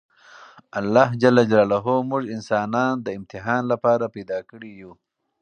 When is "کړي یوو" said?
4.49-4.93